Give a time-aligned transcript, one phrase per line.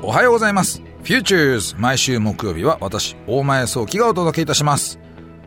[0.00, 0.80] おはようございます。
[1.02, 4.98] Futures 毎週木曜日は私、大前早期がお届けいたします。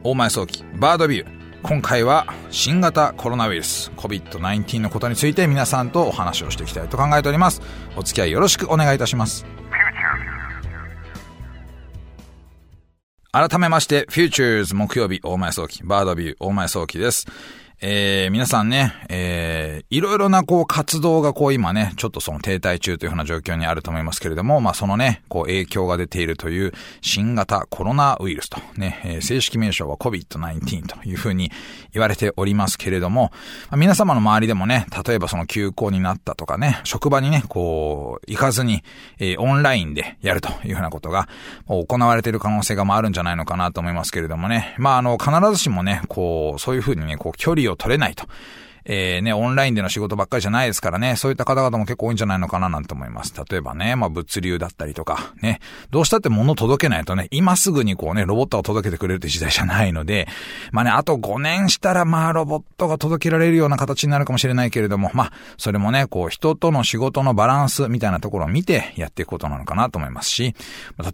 [0.03, 1.61] 大前早期バードビュー。
[1.63, 7.59] 今回は新型コロナウイルス COVID-19 のことについて皆さんとお話をしていきたいと考えております。
[7.95, 9.43] お付き合いよろしくお願いいたします。
[13.31, 17.25] 改めまして、Futures 木曜日大前早期バードビュー大前早期です。
[17.80, 31.52] えー、皆さんね、えー、いろいろなこう活動がこう今ね、ちょっとその停滞中というふうな状況にあると思いますけれども、まあそのね、こう影響が出ているという新型コロナウイルスとね、えー、正式名称は COVID-19 というふうに
[31.94, 33.32] 言われておりますけれども、
[33.70, 38.84] まあ、皆様の周りでもね、例えばその休校になったとかね、職場にね、こう、行かずに、
[39.20, 41.30] えー、オンラインでやるというふうなことが、
[41.68, 48.26] 行われている可能性がまああるんじゃないのかなと思いますけれどもね、まああの、必ずしもね、こう、そういうふうにね、こう、距離を取れないと。
[48.90, 53.34] えー、ね、オンラインでの仕事ばっかりじゃないですからね、そういった方々も結構多いんじゃないのかななんて思います。
[53.50, 55.60] 例えばね、まあ物流だったりとか、ね、
[55.91, 60.27] どうしたって物届けないとね、今すぐにこうね、ロボットが届けてくれるって時代じゃないので、
[60.71, 70.56] まあね、あと5年したらまあロボットが届けられるような形になるかもしれないけれども、まあ、それもね、こう人との仕事のバランスみたいなところを見てやっていくことなのかなと思いますし、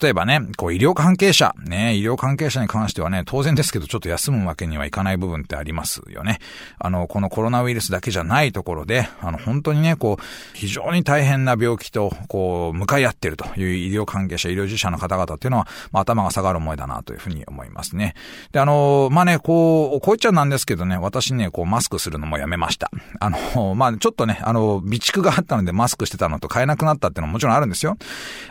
[0.01, 6.39] 例えばね、こう医療関係者、ね、医療関係者に関してはね、当然ですけどちょっと休むわけにはいかない部分ってありますよね。
[6.77, 18.15] あの、このコロナウイルスだけじゃないところで、あの、本当にね、こう、非常に大変な病気と、こう、向かい合ってるという医療関係者、医療従事者の方々っていうのは、まあ、頭が下がる思いだなというふうに思いますね。
[18.51, 22.91] で、あの、まあ、ね、こう、こういっちゃなんですけどね、私ね、こう、マスクするのもやめました。
[23.19, 27.97] あの、まあ、ちょっとね、あの、備蓄があったのでマスクしてたのと買えなくなったっていうのももちろんあるんですよ。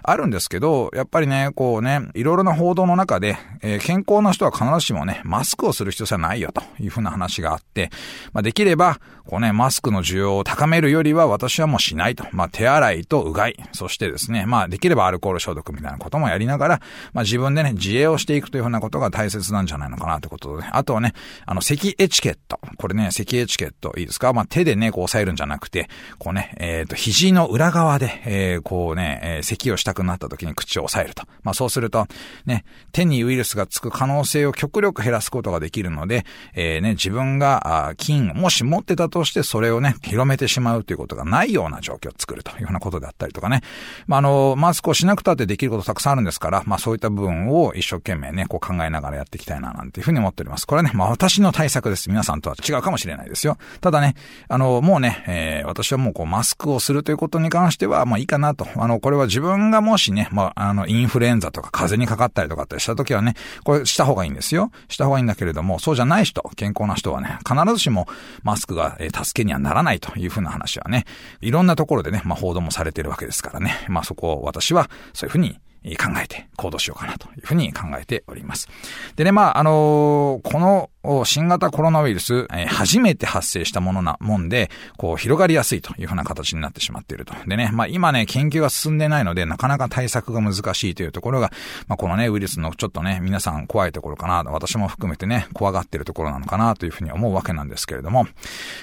[0.03, 7.91] あるんですけど、やっぱりね、こうね、いろいろな報道の中で、えー、健康な人は必ずしもね、マスクをする必要性はないよというふうな話があって、
[8.33, 12.27] まあ、できれば、こうね、マスクの需要を高めるよりは私はもうしないと。
[12.33, 16.81] まあ、手洗いとうがい、そしてですね、まあ、できればアルコール消毒みたいなこともやりながら、
[17.13, 21.13] まあ、自分でね、自衛をしていくというふうなことが大切なんじゃないのかなということで、あとはね、
[21.47, 22.59] あの、咳エチケット。
[22.77, 24.33] これね、咳エチケットいいですか？
[24.33, 25.89] まあ、手でね、こう押さえるんじゃなくて、
[26.19, 31.23] こうね、えっ、ー、と、肘の裏側で、えー、こうね、えー、咳をしたくなった時に口を押さえると。
[31.45, 32.09] まあ、そうすると、
[32.45, 43.63] ね、手にウイルスがつく可能性を極力減らすことができるので、えー、ね、自分が、あ菌、もし持ってたとして、それをね、広めてしまうということがないような状況を作るというようなことであったりとかね。
[44.07, 50.67] まあ、あの、マスクをしなくたってできることたくさんあるんですから、まあ、そういった部分を一生懸命ね、こう考えながらやっていきたいな、なんていうふうに思っております。
[50.67, 52.11] これはね、まあ、私の対策です。
[52.11, 53.57] 皆さんとは違うかもしれないですよ。
[53.81, 54.15] ただね、
[54.49, 58.67] あの、もうね、えー、私はもうこう、マスクをするということに関しては、まあ、いいかなと。
[58.77, 64.71] あの、これは自分がもしね、まあ、あの、インフルエンザとか風邪にかかったりとかってした時はね、これした方がいいんですよ。
[64.89, 68.07] した方がいいんだけれども、そうじゃない人、健康な人はね、必ずしも
[68.43, 71.05] マスクが、えー、助けにはならないというふうな話はね、
[71.41, 73.87] いろんなところでね、まあ、報道もされてるわけですからね。
[73.89, 75.59] まあ、そこを私はそういうふうに
[75.97, 78.69] 考えて行動しようかなというふうに考えております。
[79.17, 87.35] でね、まあ、あのー、このを新型コロナウイルス、えー、初めて発生したものなもんで、こう、広がりやすいというふうな形になってしまっていると。
[87.47, 91.51] でね、まあ今ね、研究が進んでないので、なかなか対策が難しいというところが、
[91.89, 98.27] まあこのね、ウイルスのちょっとね、皆さん怖いところかな、私も含めてね、怖がっているところなのかなというふうに思うわけなんですけれども、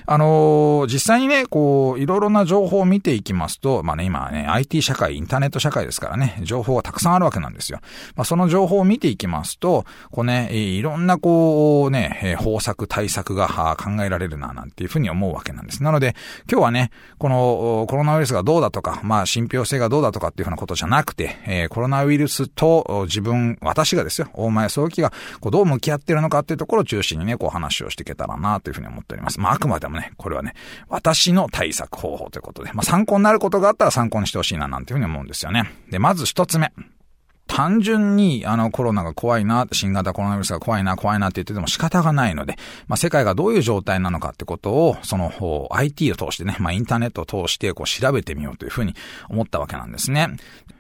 [0.06, 7.80] あのー、実際にね、こう、いろいろな情報を見ていきますと、まあね、今ね、IT 社会、インターネット社会ですからね、情報がたくさんあるわけなんですよ。
[8.16, 15.84] まあその情報を見ていきますと、こうね、いろんなこうね、え方策、対策が考えられるな、なんていうふうに思うわけなんです。
[15.84, 16.16] なので、
[16.52, 29.40] 今日はね、このコロナウイルスがどうだとか、まあ、信憑性がどうだとかっていうふうなことじゃなくて、え、コロナウイルスと自分、私がですよ、大前早期がこうどう向き合ってるのかっていうところを中心にね、こう話をしていけたらな、というふうに思っております。
[29.40, 30.54] まあ、あくまでもね、これはね、
[30.88, 35.72] 私の対策方法ということで、まあ、参考になることがあったら参考にしてほしいな、なんていうふうに思うんですよね。
[35.90, 36.72] で、まず一つ目。
[37.50, 42.56] 単純にあのコロナが怖いな、新型コロナウイルスが怖いな、怖いなって言ってても仕方がないので、
[42.88, 48.94] まあ世界がどういう状態なのかってことを、その IT を通してね、まあインターネットを通してこう調べてみようというふうに
[49.30, 50.38] 思ったわけなんですね。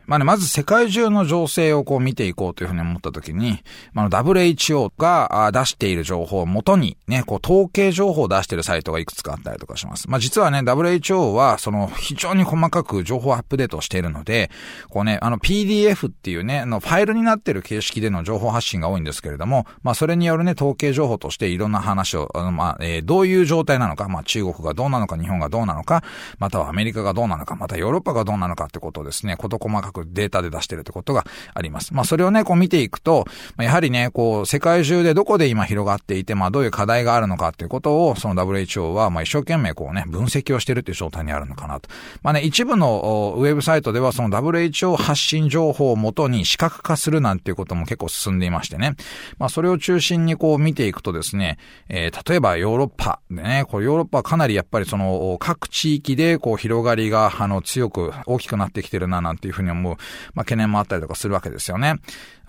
[0.09, 3.63] まあね、まず世界中の情勢をこう見ていこうというふうに思ったときに、
[3.93, 10.09] まあ、WHO が出している情報をもとにね、こう統計情報を出しているサイトがいくつかあったりとかします。
[10.09, 14.49] まあ実はね、WHO はその非常に細かく情報アップデートしているので、
[14.89, 26.03] こうね、あの PDF っていうね、のファイルになっている形式での情報発信が多いんですけれども、まあそれによるね、統計情報としていろんな話を、あのまあ、えー、どういう状態なのか、まあ中国がどうなのか、日本がどうなのか、
[26.39, 31.93] またはアメリカがどうなのか、またヨーロッパがどうなのかってことをですね、こと細かくくデータで出してるってことがあります。
[31.93, 33.25] まあそれをね、こう見ていくと、
[33.57, 41.89] やはりね、こう、世界中でどこで今広がっていて、まあどういう課題があるのかっていうことを、その WHO は、まあ一生懸命こうね、分析をしてるっていう状態にあるのかなと。
[42.23, 48.95] まあね、一部のウェブサイトではその WHO 発信情報をもとに視覚化するなんていうことも結構進んでいましてね。
[49.37, 51.57] まあそれを中心にこう見ていくとですね、
[51.87, 59.88] えー、例えばヨーロッパでね、こうヨーロッパはかなりやっぱりその各地域でこう広がりがあの強く大きくなってきてるななんていうふうに思う、
[60.33, 61.95] まあ懸念もあったりとかするわけですよね。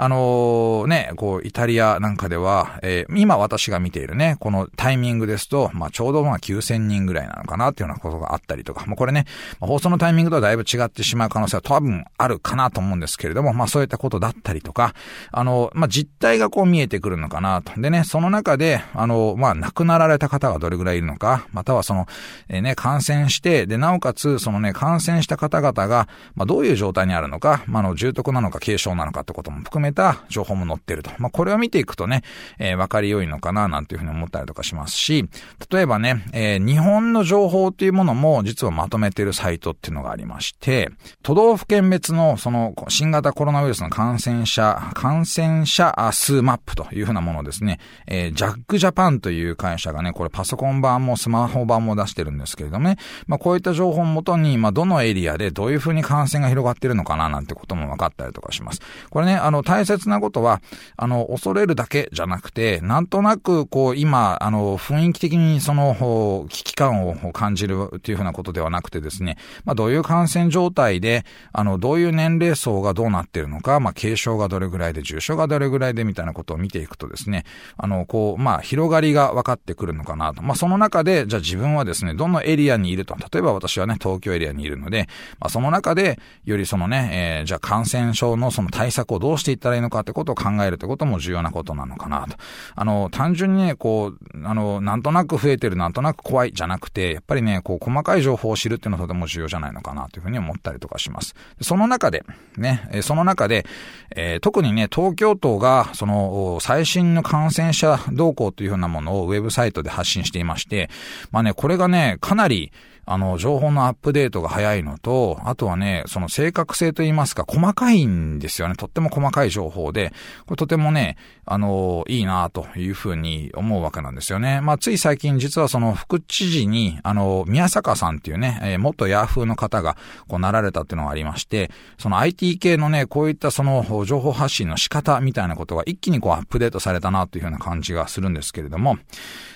[0.02, 9.26] あのー、ね、こうイタリアなんかでは、えー、今私が見ているね、このタイミングですと、まあちょうどまあ9000人ぐらいなのかなっていうようなことがあったりとか、まあこれね、
[9.60, 14.94] ま放送のタイミングとはだいぶ違ってしまう可能性は多分あるかなと思うんですけれども、まあそういったことだったりとか、
[15.32, 17.78] あの、まあ実態がこう見えてくるのかなと。
[17.78, 22.06] でね、その中で、あの、まあ亡くなられた方がどれぐらいいるのか、またはその、
[22.48, 31.10] えー、ね、感染して、で、なおかつ、そのね、感染した方々が、まあどういう状態にあるのか、まあの、重篤なのか軽症なのかってことも含めた情報も載ってると。
[31.18, 32.22] まあこれを見ていくとね、
[32.58, 35.28] えー、わかり良いのかな、なんていうふうに思ったりとかしますし、
[35.70, 40.90] 例えばね、えー、日本の情報っていうものも実はまとめてるサイトっていうのがありまして、
[41.22, 52.96] 都道府県別のその新型コロナウイルスの感染者、感染者数マップというふうなものをですね、えー、ジャックジャパンという会社がね、これパソコン版もスマホ版も出してるんですけれどもね、
[53.26, 58.80] まあこういった情報をもとに、まあどのエリアでどういうふうに感染が広がってるのかななんてことも分かったりとかします。
[59.10, 60.60] これね、あの大切なことは、
[60.96, 77.44] あの、恐れるだけじゃなくて、なんとなくこう今、あの、雰囲気的にその危機感を感じるっていうふうなことではなくてですね、まあどういう感染状態で、あの、どういう年齢層がどうなってるのか、まあ軽症がどれぐらいで、重症がどれぐらいでみたいなことを見ていくとですね、
[77.78, 80.42] あの、こう、まあ広がりが分かってくるのかなと。
[80.42, 83.16] まあその中で、じゃあ自分はですね、どのエリアにいると。
[83.32, 92.36] 例えば私はね、東京エリアにいるので、まあその中で、よりそのね、えー、じゃあ感染症のその対策をどうしていったらいいのかってことを考えるってことも重要なことなのかなと。
[92.74, 101.34] あの、単純にね、こう、あの、なんとなく増えてる、なんとなく怖いじゃなくて、やっぱりね、こう、細かい情報を知るっていうのはとても重要じゃないのかなというふうに思ったりとかします。
[101.60, 102.24] その中で、
[102.56, 103.66] ね、その中で、
[104.14, 110.90] えー、特にね、東京都が、その、最新の感染者動向というふうなものをウェブサイトで発信していまして、
[111.30, 112.72] まあね、これがね、かなり、
[113.12, 118.76] あの、情報のアップデートが早いのと、あとはね、その正確性といいますか、細かいんですよね。
[118.76, 120.12] とっても細かい情報で、
[120.46, 124.60] これとてもね、あの、いいなというふうに思うわけなんですよね。
[124.60, 129.96] まあ、つい最近実はその副知事に、あの、宮坂さんっていうね、えー、元ヤーフーの方が、
[130.28, 138.98] こうなられたっていうのがありまして、その IT 系のね、こういったその情報発信の仕方みたいなことが一気にこうアップデートされたなというふうな感じがするんですけれども、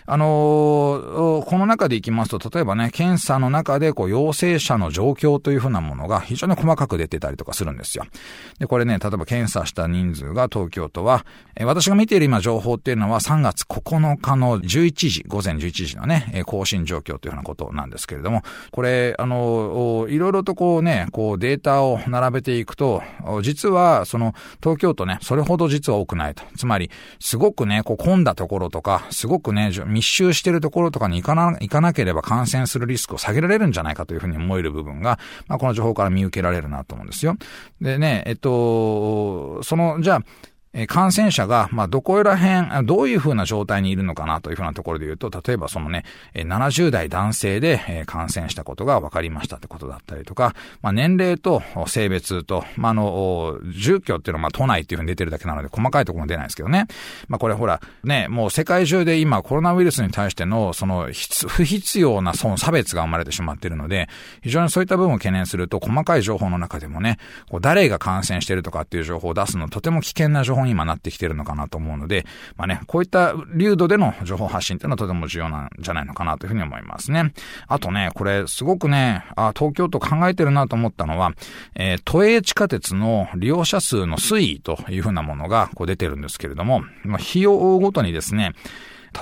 [0.06, 8.04] あのー、この中でいきますと、例えばね、検査の中で、こう、陽性者の状況というふうなものが非常に細かく出てたりとかするんですよ。
[8.58, 11.24] で、これね、例えば検査した人数が東京都は、
[11.56, 18.42] え私が見ている今情報っていうのは3月9日の11時、午前11時のね、更新状況というふうなことなんですけれども、
[18.72, 23.02] これ、あの、いろいろとこうね、こうデータを並べていくと、
[23.42, 26.44] 実は、その、東京都ね、それほど実は多くないと。
[26.56, 26.90] つまり、
[27.20, 37.36] すごくね、こう混んだところとか、すごくね、密集してるところとかに行かな、行かなければ感染するリスクを下げられるんじゃないかというふうに思える部分が、まあ、この情報から見受けられるなと思うんですよ。
[37.80, 40.22] でね、えっと、その、じゃあ、
[40.74, 46.04] え感染者が、まあ、どこら辺、どういうふうな状態にいるのかなというふうなところで言うと、例えばそのね、
[46.34, 56.86] 70代男性で、え感染したことが分かりましたってことだったりとか、まあ、年齢と性別と、まあ、あの、住居っていうのは、まあ、都内っていうふうに出てるだけなので、細かいところも出ないですけどね。
[57.28, 61.10] まあ、これほら、ね、もう世界中で今コロナウイルスに対しての、その、
[61.48, 64.08] 不必要なその差別が生まれてしまっているので、
[64.42, 72.24] 非常にそういった部分を懸念すると、細かい情報の中でもね、こう誰が感染してるとかっていう情報を出すのとても危険な情報今なってきてるのかなと思うので、
[72.56, 77.32] まあね、こういった流度での情報発信っていうのはとても重要なんじゃないのかなというふうに思いますね。
[77.68, 81.32] あとね、これすごくね、あ東京都考えてるなと思ったのは、
[81.74, 88.52] えー、都営地下鉄の利用者数の推移というふうなものがこう出てるんですけれども、まあ、費用ごとにですね、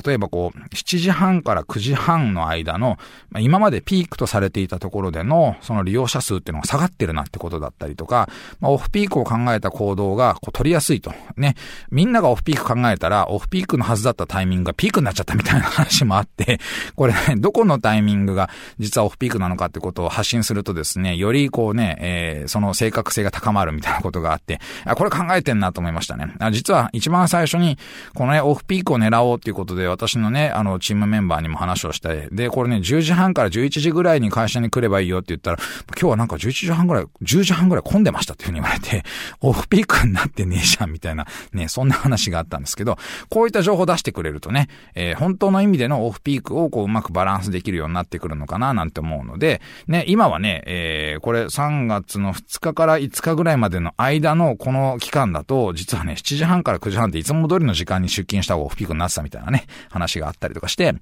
[0.05, 2.99] 例えばこう、7時半から9時半の間の、
[3.31, 8.29] まあ、今までピークとされていたところでの、その利用者数っていうのが下がってるなってことだったりとか、
[8.61, 11.13] まあ、オフピークを考えた行動がこう取りやすいと。
[11.37, 11.55] ね。
[11.91, 16.61] みんながオフピーク考えたら、オフピークのはずだったタイミングがピークになっちゃったみたいな話もあって、
[16.97, 26.33] これね、どこのタイミングが実はオフピークなのかってことを発信するとですね、よりこうね、えー、その正確性が高まるみたいなことがあって、あ、これ考えてんなと思いましたね。
[26.39, 27.79] あ実は一番最初に、
[28.15, 35.59] このね、オフピークを狙おうっていうことでで私のね、あの、チームメンバーにも話をして、で、これね、10時半から11時ぐらいに会社に来ればいいよって言ったら、
[36.01, 39.03] 今日はなんか11時半ぐらい、10時半ぐらい混んでましたっていうふうに言われて、
[39.43, 42.97] オフピークになってねえじゃんみたいな、ね、そんな話があったんですけど、
[43.29, 60.95] こういった情報を出してくれるとね、えー、本当の意味でのオフピークをこううまくバランスできるようになってくるのかななんて思うので、ね、今はね、えー、これ3月の2日から5日ぐらいまでの間のこの期間だと、実はね、7時半から9時半っていつも通りの時間に出勤した方がオフピークになってたみたいなね、話があったりとかして、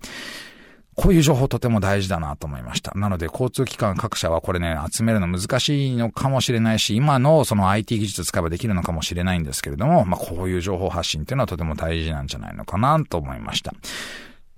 [0.97, 2.93] こういう情報とても大事だなと思いました。
[2.95, 13.73] なので、交通機関各社はこれね、集めるの難しいのかもしれないし、今のその IT 技術使えばできるのかもしれないんですけれども、まあ、こういう情報発信っていうのはとても大事なんじゃないのかなと思いました。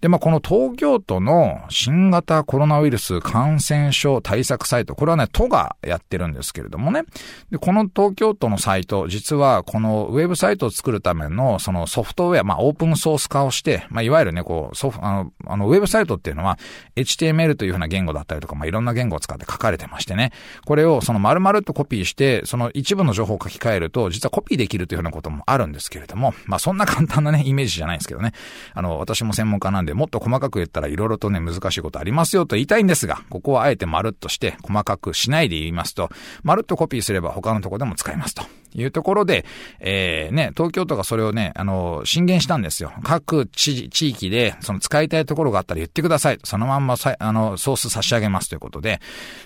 [0.02, 7.04] で、まあ、この東京都の新型コロナウイルス感染症対策サイト、これはね、都がやってるんですけれどもね。
[7.52, 16.59] で、この東京都のサイト、実はこのウェブサイトを作るためのそのソフトウェア、まあ、オープンソース化をして、まあ、いわゆるね、こう、ソフあの、あの、ウェブサイトっていうのは
[16.97, 20.32] HTML というふうな言語だったりとか、まあ、いろんな言語を使って書かれてましてね。
[20.66, 28.32] これをその丸々とコピーして、その一部の情報を書き換えると、実はコピーできるというふうなこともあるんですけれども、まあ、そんな簡単なね、イメージじゃないんですけどね。
[28.75, 36.08] あの、私も専門家なんで、でもっと細かく言ったら色々とね、難しいことありますよと言いたいんですが、ここはあえてまるっとして細かくしないで言いますと、
[36.42, 38.42] まるっとコピーすれば他のとこでも使えますと。
[38.75, 39.45] いうところで、
[39.81, 42.93] えー、ね、東京都がそれをね、あの、進言したんですよ。
[43.02, 46.38] 各地、地域で、その使いたいところがあったら言ってください。
[46.45, 49.00] そのまんまさ、あの、ソース差し上げますということで、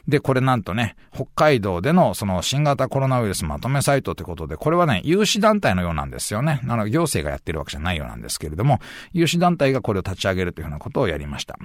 [0.09, 6.61] で、これなんとね、北海道でのその新型コロナウイルスまとめサイトということで、これはね、有志団体のようなんですよね。
[6.65, 8.81] なの、行政がやってるわけじゃないようなんですけれども、
[9.13, 11.59] 有志団体がこれを立ち上げるというふうなことをやりました。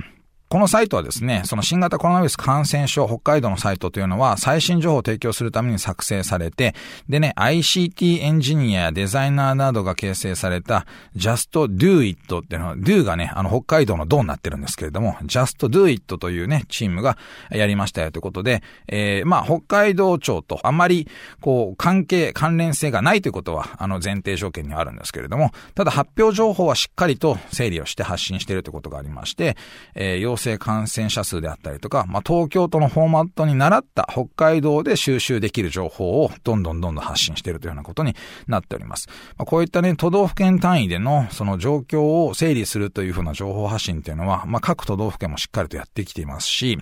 [0.52, 6.76] このサイトはですね、その新型コロナウイルス感染症北海道のサイトというのは最新情報を提供するために作成されて、
[7.08, 17.18] でね、ICT エンジニアやデザイナーなどが形成された Just Do It っていうのは、Do がね、あの北海道の Do になってるんですけれども、Just Do It というね、チームが
[17.50, 21.08] やりましたよということで、えー、まあ北海道庁とあまり
[21.40, 29.56] こう関係、関連性がないということは、あの前提条件にあるんですけれども、ただ発表情報はしっかりと整理をして発信しているということがありまして、
[29.96, 38.16] えー、性感染者数であったりとか、まあ、東京都のフォーマットに習った北海道で収集できる情報をどんどんどんどん発信しているというようなことに
[38.48, 39.08] なっております。
[39.38, 46.78] まあ、こういったね、都道府県単位でのその状況を整理するというふうな情報発信っていうのは、まあ、各都道府県もしっかりとやってきていますし、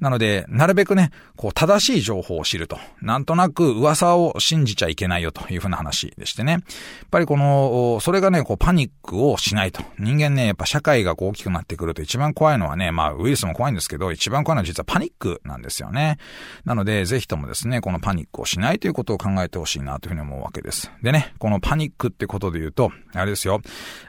[0.00, 2.78] なので、なるべくね、こう、正しい情報を知ると。
[3.00, 6.52] なんとなく噂を信じちゃいけないよというふうな話でしてね。
[6.52, 6.62] やっ
[7.10, 9.82] ぱりこの、それがね、こう、パニックをしないと。
[9.98, 16.16] 人間ね、やっぱ社会がこう大きくなってくると一番怖いのはね、まあ、ウイルスも怖いんですけど、一番怖いのは実はパニックなんですよね。
[16.64, 20.90] なので、ぜひともですね、このパニックをしないということを考えてほしいなというふうに思うわけです。
[21.02, 23.60] でね、このパニックってことで言うと、あれですよ。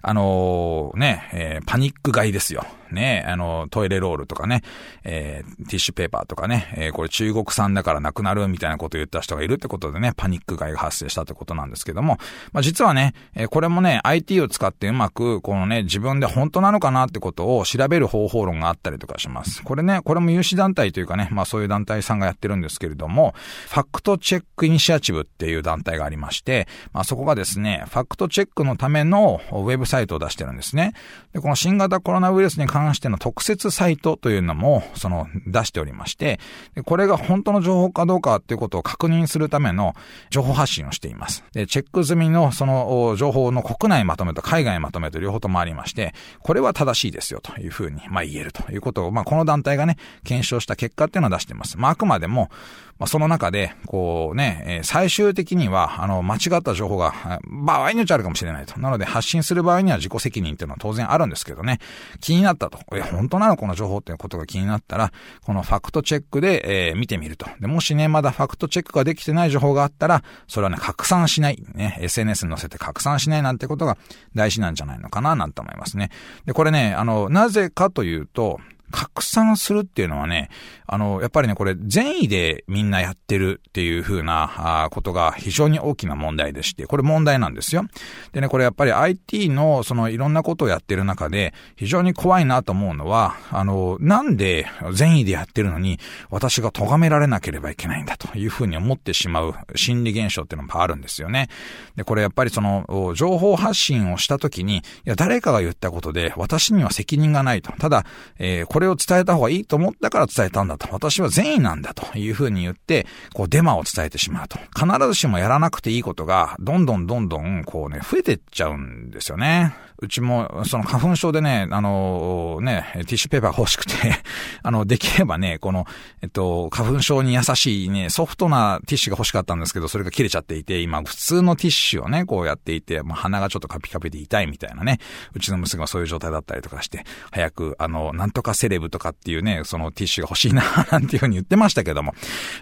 [0.02, 2.66] あのー、ね、えー、パニック買いですよ。
[2.92, 4.64] ね、あの、トイレロールとかね、
[5.04, 12.18] えー、ティッシュペーパーとかね、えー、これ中国産だからなくなるみたいなことを言った人がいるってことでね、パニック買いが発生したってことなんですけども、
[12.54, 19.64] まあ、実はね、えー、これもね、IT を使ってうまく、このね、自分で本当なのかなってことを調べる方法論があったりとかします。
[19.64, 23.34] これね、これも有志団体というかね、まあそういう団体さんがやってるんですけれども、
[23.70, 30.94] ファクトチェックイニシアチブっていう団体がありまして、まあそこがですね、ファクトチェックのためのウェブサイトを出してるんですね。
[31.34, 36.40] で、この新型コロナウイルスに関関しての特設サイトというのも、その、出しておりまして、
[36.86, 39.96] これが本当の情報かどうかっていうことを確認するための
[40.30, 41.44] 情報発信をしています。
[41.54, 51.80] で、チェック済みのその情報の国内まとめと海外まとめと両方ともありまして、これは正しいですよというふうに、まあ言えるということを、まあこの団体がね、検証した結果っていうのを出しています。
[51.80, 52.52] まああくまでも、
[53.00, 58.80] まあ、その中で、こうね、最終的には、あの、間違った情報が、場合によっちゃあるかもしれないと。
[58.80, 61.80] なので、発信する場合には自己責任っていうのは当然あるんですけどね、
[62.22, 62.80] 気になったと。
[62.96, 63.58] え、本当なの？
[63.58, 67.48] この情報っていうことが気になったら、このファクトチェックで、えー、見てみると。
[67.60, 71.64] で、もしね、まだファクトチェックができてない情報があったら、それはね、拡散しない。
[71.74, 73.98] ね、SNS に載せて拡散しないなんてことが
[74.36, 76.10] 大事なんじゃないのかな、なんて思いますね。
[76.46, 78.60] で、これね、あの、なぜかというと、
[78.92, 80.50] 拡散するっていうのはね、
[80.86, 87.86] あの、やっぱりね、これ善意でみんなやってるっていう風なあことが非常に大きな問題でして、これ問題なんですよ。
[88.32, 101.50] でね、これやっぱり IT のそのいろんなことをやってる中で非常に怖いなと思うのは、あの、なんで善意でやってるのに私が咎められなければいけないんだという風に思ってしまう心理現象っていうのもあるんですよね。
[101.98, 107.74] で、これやっぱりその情報発信をした時に、いや、誰かが言ったことで私には責任がないと。
[107.74, 108.06] ただ、
[108.40, 110.88] えーこれを伝えた方がいいと思ったから伝えたんだと。
[110.92, 114.60] 私は善意なんだというふうに言って、こうデマを伝えてしまうと。
[114.80, 119.74] 必ずしもやらなくていいことが、どんどんどんどん、こうね、増えてっちゃうんですよね。
[120.00, 123.94] うちも、その花粉症でね、あの、ね、ティッシュペーパー欲しくて
[124.62, 125.88] あの、できればね、この、
[126.22, 135.00] えっと、花粉症に優しいね、ソフトなティッシュが欲しかったんですけど、それが切れちゃっていて、今、普通のティッシュをね、こうやっていて、まあ、鼻がちょっとカピカピで痛いみたいなね、
[135.34, 142.14] うちの娘がそういう状態だったりとかして、早く、あの、なんとかセレブとかっていうね、そのティッシュが欲しいな、 なんていうふうに言ってましたけども、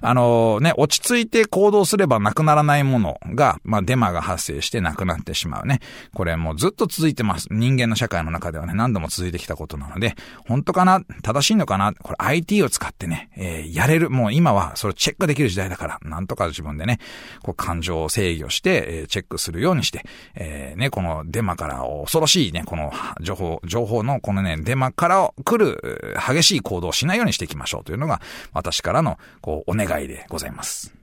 [0.01, 5.79] あの、ね、落ち着いて行動すればなくならないものが、まあ、デマが発生してなくなってしまうね。
[6.13, 7.47] これもうずっと続いてます。
[7.49, 10.15] 人間の社会の中ではね、何度も続いてきたことなので、
[10.47, 11.01] 本当かな？
[11.23, 11.93] 正しいのかな？
[11.93, 14.11] これ IT を使ってね、えー、やれる。
[14.11, 16.99] もう今はそれチェックできる時代だから、なんとか自分でね、
[17.41, 28.21] こう感情を制御して、えー、チェックするようにして、えー、ね、このデマから恐ろしいね、この情報、情報のこのね、デマから来る激しい行動をしないようにしていきましょうというのが、
[28.53, 30.93] 私からの、こう、お願いでございます。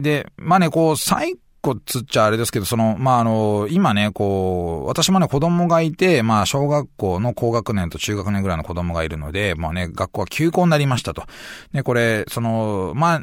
[0.00, 11.24] で、まあね、こう、最個つっちゃあれですけど、その、まあ、あの、今ね、こう、私もね、子供がいて、まあ、小学校の高学年と中学年ぐらいの子供がいるので、まあね、学校は休校になりましたと。
[11.72, 13.22] ね、これ、その、まあ、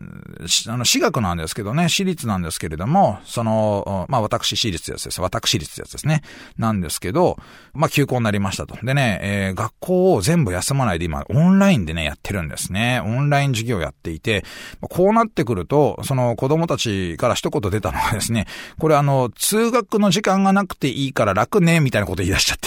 [0.67, 5.21] あの、私学なんですけどね、私立なんですけれども、その、まあ、私私立やつです。
[5.21, 6.21] 私立やつですね。
[6.57, 7.37] なんですけど、
[7.73, 8.77] まあ、休校になりましたと。
[8.85, 13.01] でね、えー、学校を全部休まないで今、オンラインでね、やってるんですね。
[13.05, 14.45] オンライン授業やっていて、
[14.81, 22.57] こうなってくると、その子供たちから一言出たのがですね、これあの、通学の時間がなくていいから楽ね、みたいなこと言い出しちゃっ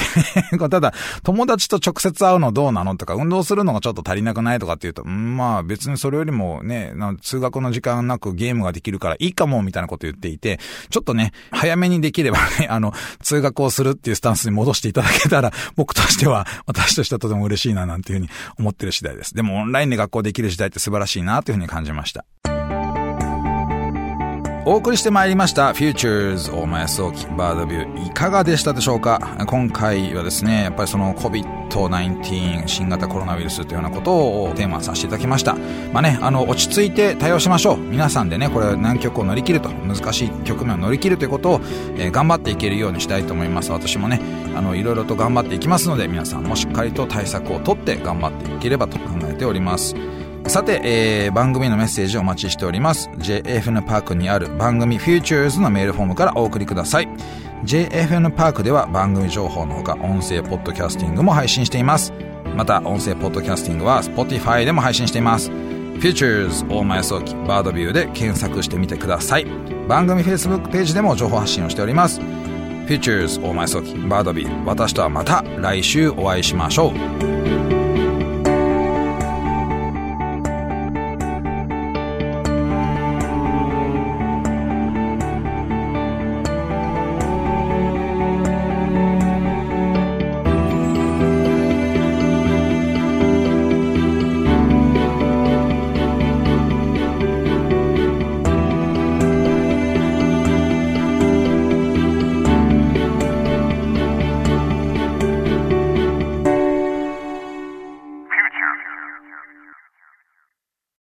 [0.51, 12.93] て ただ、友達と直接会うのどうなのとか、運動するのがちょっと足りなくないとかって言うと、んまあ別にそれよりもね、通学の時間なくゲームができるからいいかも、みたいなこと言っていて、ちょっとね、早めにできればね、あの、
[13.23, 19.35] 通学をするっていうスタンスに戻していただけたら、 僕としては、私としてはとても嬉しいな、なんていうふうに思ってる次第です。
[19.35, 22.25] でもオンラインで学校できる時代って素晴らしいな、というふうに感じました。
[24.65, 29.19] お送りしてまいりました Futures 大前早期バードビューいかがでしたでしょうか？
[29.49, 35.57] 今回はですねやっぱりその COVID-19 新型コロナウイルスというようなことをテーマさせていただきました。
[35.93, 37.79] まあねあの落ち着いて対応しましょう。
[37.79, 39.69] 皆さんでねこれ難局を乗り切ると。
[39.71, 41.61] 難しい局面を乗り切るということを、
[41.97, 43.73] えー、頑張っていけるようにしたいと思います。
[43.73, 44.21] 私もね
[44.55, 49.97] あのいろいろと頑張っていきますので皆さんもしっかりと対策をとって頑張っていければと考えております。
[50.53, 53.09] さて、えー、番組のメッセージをお待ちしております。
[53.17, 57.09] JFN パークにある番組 Futures のメールフォームからお送りください。
[57.65, 62.13] JFN パークでは番組情報のほか音声ポッドキャスティングも配信しています。
[62.55, 65.51] また、音声ポッドキャスティングは Spotify でも配信しています。
[65.51, 69.47] Futures 大前早期バードビューで検索してみてください。
[69.89, 72.21] 番組 Facebook ページでも情報発信をしております。
[72.89, 77.52] Futures 大前早期バードビュー私とはまた来週お会いしましょう。